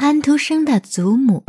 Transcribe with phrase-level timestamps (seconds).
[0.00, 1.42] 安徒生的祖母，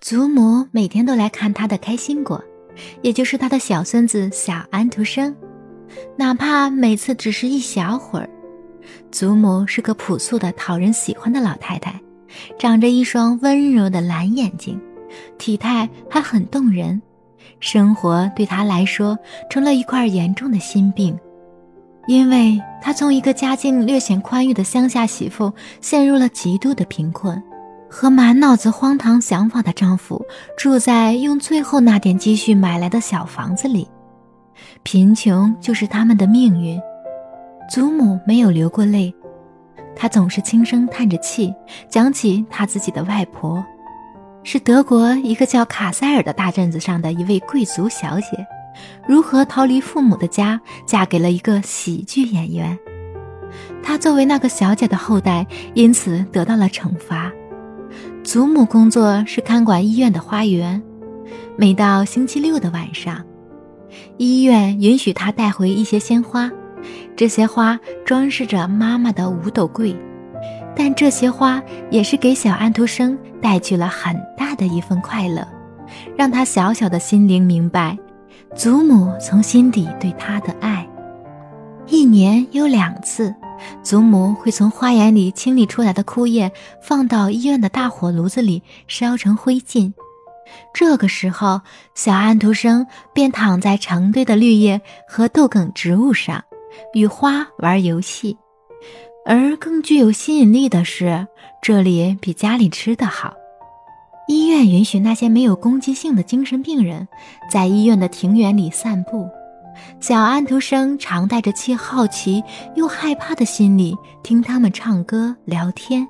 [0.00, 2.40] 祖母每天都来看他的开心果，
[3.02, 5.34] 也就是他的小孙子小安徒生，
[6.16, 8.30] 哪怕每次只是一小会儿。
[9.10, 12.00] 祖母是个朴素的、讨人喜欢的老太太，
[12.56, 14.80] 长着一双温柔的蓝眼睛，
[15.36, 17.02] 体态还很动人。
[17.58, 19.18] 生活对她来说
[19.50, 21.18] 成了一块严重的心病。
[22.06, 27.42] 因为她从一个家境略显宽裕的乡下媳妇，陷入了极度的贫困，
[27.90, 30.24] 和满脑子荒唐想法的丈夫
[30.56, 33.88] 住在用最后那点积蓄买来的小房子里。
[34.82, 36.80] 贫穷就是他们的命运。
[37.68, 39.12] 祖母没有流过泪，
[39.96, 41.52] 她总是轻声叹着气，
[41.88, 43.64] 讲起她自己的外婆，
[44.44, 48.46] 是德国一个叫卡塞尔的大镇子上的一位贵族小姐。
[49.06, 52.78] 如何逃离父母的家，嫁给了一个喜剧演员？
[53.82, 57.32] 她作为那个小姐的后代，因此得到了惩罚。
[58.22, 60.82] 祖母工作是看管医院的花园，
[61.56, 63.24] 每到星期六的晚上，
[64.18, 66.50] 医院允许她带回一些鲜花，
[67.16, 69.96] 这些花装饰着妈妈的五斗柜。
[70.78, 75.46] 但这些花也是给小安徒生带去了很大的一份快乐，
[76.16, 77.96] 让他小小的心灵明白。
[78.56, 80.88] 祖母从心底对他的爱，
[81.88, 83.34] 一年有两次，
[83.82, 89.92] 祖母会从花园里清理出来的枯叶放到医院的大火炉子里烧成灰烬。
[90.72, 91.60] 这个时候，
[91.94, 96.42] 小安徒生便躺在成堆的绿叶和豆梗植物上，
[96.94, 98.38] 与花玩游戏。
[99.26, 101.26] 而更具有吸引力的是，
[101.60, 103.34] 这里比家里吃的好。
[104.56, 107.06] 医院允许那些没有攻击性的精神病人
[107.50, 109.28] 在医院的庭园里散步。
[110.00, 112.42] 小安徒生常带着既好奇
[112.74, 116.08] 又害怕的心理听他们唱歌聊天，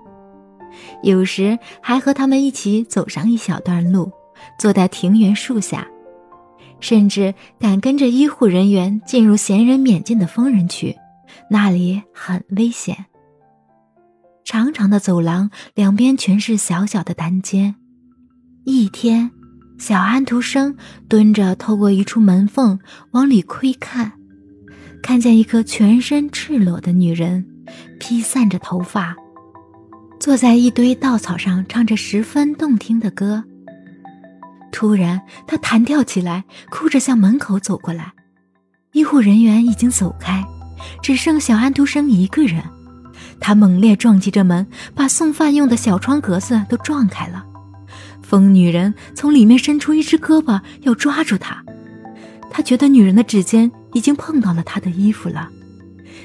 [1.03, 4.12] 有时还和他们一起走上一小段路，
[4.60, 5.84] 坐在庭园树下，
[6.78, 10.94] 甚至敢跟着医护人员进入闲人免进的疯人区，
[11.50, 13.06] 那里很危险。
[14.44, 17.75] 长长的走廊两边全是小小的单间。
[18.69, 19.31] 一天，
[19.78, 20.75] 小安徒生
[21.09, 22.77] 蹲着，透过一处门缝
[23.12, 24.10] 往里窥看，
[25.00, 27.47] 看见一个全身赤裸的女人，
[28.00, 29.15] 披散着头发，
[30.19, 33.44] 坐在一堆稻草上，唱着十分动听的歌。
[34.72, 38.12] 突然，他弹跳起来，哭着向门口走过来。
[38.94, 40.44] 医护人员已经走开，
[41.00, 42.60] 只剩小安徒生一个人。
[43.38, 47.47] 他猛烈撞击着门，把送饭用的小窗格子都撞开了。
[48.28, 51.64] 疯女人从里面伸出一只胳膊，要抓住他。
[52.50, 55.48] 他觉得女人的指尖已经碰到了他的衣服了，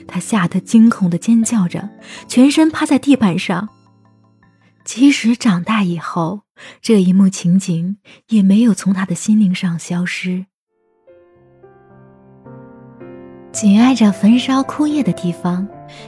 [0.07, 1.89] 他吓得惊恐的尖叫着，
[2.27, 3.69] 全身趴在地板上。
[4.83, 6.41] 即使长大以后，
[6.81, 7.97] 这一幕情景
[8.29, 10.45] 也没有从他的心灵上消失。
[13.51, 15.67] 紧挨着焚烧枯叶的地方，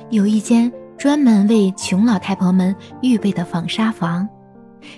[0.10, 4.28] 有一间专门为穷老太婆们预备的纺纱房。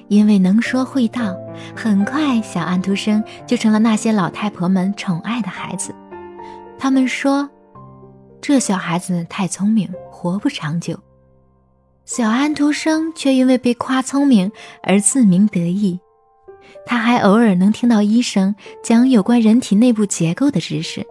[0.07, 1.35] 因为能说会道，
[1.75, 5.93] 很快小安徒生就成了那些老太婆们宠爱的孩子。
[6.77, 7.49] 他们说，
[8.41, 10.99] 这小孩子太聪明，活不长久。
[12.05, 14.51] 小安徒生却因为被夸聪明
[14.83, 15.99] 而自鸣得意。
[16.85, 21.05] 他还偶尔能听到医生讲有关人体内部结构的知识，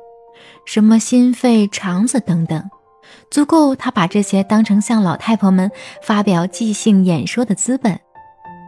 [0.65, 2.71] 什么心肺、肠子等等，
[3.31, 5.71] 足够他把这些当成向老太婆们
[6.03, 7.99] 发表即兴演说的资本。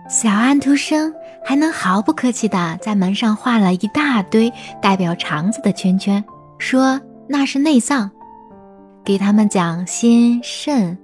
[0.08, 1.12] 小安徒生
[1.44, 6.24] 还能毫不客气地在门上画了一大堆代表肠子的圈圈，
[6.58, 8.08] 说那是内脏，
[9.04, 10.96] 给他们讲心肾。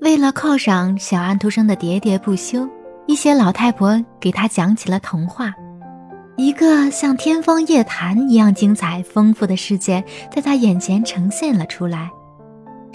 [0.00, 2.66] 为了犒赏小安徒生的喋喋不休，
[3.06, 5.52] 一些老太婆给他讲起了童话，
[6.36, 10.02] 一个像天方夜谭一样精彩丰富的世界
[10.34, 12.10] 在他眼前呈现了出来。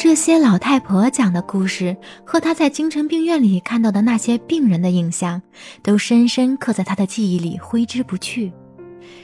[0.08, 5.42] 这些老太婆讲的故事和她在精神病院里看到的那些病人的影像，
[5.82, 8.54] 都深深刻在她的记忆里，挥之不去，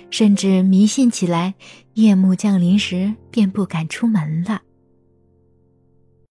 [0.09, 1.53] 甚至迷信起来。
[1.93, 4.59] 夜幕降临时，便不敢出门了。